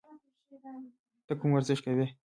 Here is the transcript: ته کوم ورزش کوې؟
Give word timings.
ته 1.27 1.33
کوم 1.39 1.49
ورزش 1.53 1.79
کوې؟ 1.85 2.07